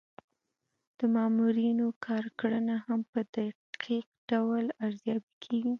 د 0.99 1.01
مامورینو 1.15 1.87
کارکړنه 2.05 2.75
هم 2.85 2.99
په 3.11 3.19
دقیق 3.35 4.07
ډول 4.29 4.65
ارزیابي 4.85 5.31
کیږي. 5.43 5.69